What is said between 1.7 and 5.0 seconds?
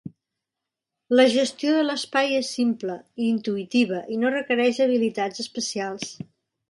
de l'espai és simple i intuïtiva i no requereix